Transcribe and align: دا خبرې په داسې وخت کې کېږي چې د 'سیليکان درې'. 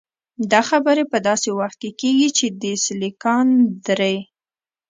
دا 0.51 0.61
خبرې 0.69 1.03
په 1.11 1.17
داسې 1.27 1.49
وخت 1.59 1.77
کې 1.81 1.89
کېږي 2.01 2.29
چې 2.37 2.45
د 2.61 2.63
'سیليکان 2.83 3.47
درې'. 3.85 4.19